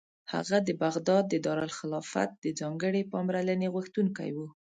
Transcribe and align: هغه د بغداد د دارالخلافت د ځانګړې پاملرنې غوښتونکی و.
هغه 0.33 0.57
د 0.67 0.69
بغداد 0.83 1.23
د 1.29 1.35
دارالخلافت 1.45 2.29
د 2.43 2.45
ځانګړې 2.59 3.01
پاملرنې 3.13 3.67
غوښتونکی 3.75 4.29
و. 4.35 4.37